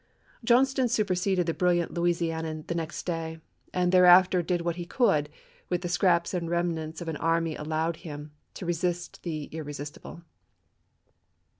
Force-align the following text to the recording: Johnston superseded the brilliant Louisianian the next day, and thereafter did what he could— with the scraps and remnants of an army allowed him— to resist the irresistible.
Johnston 0.43 0.87
superseded 0.87 1.45
the 1.45 1.53
brilliant 1.53 1.93
Louisianian 1.93 2.63
the 2.65 2.73
next 2.73 3.05
day, 3.05 3.39
and 3.71 3.91
thereafter 3.91 4.41
did 4.41 4.61
what 4.61 4.77
he 4.77 4.83
could— 4.87 5.29
with 5.69 5.81
the 5.83 5.89
scraps 5.89 6.33
and 6.33 6.49
remnants 6.49 7.01
of 7.01 7.07
an 7.07 7.17
army 7.17 7.55
allowed 7.55 7.97
him— 7.97 8.31
to 8.55 8.65
resist 8.65 9.21
the 9.21 9.43
irresistible. 9.51 10.23